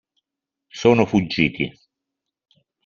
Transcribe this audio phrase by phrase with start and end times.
[0.69, 1.69] Sono fuggiti!